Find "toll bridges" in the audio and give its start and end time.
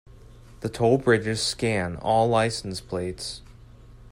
0.69-1.43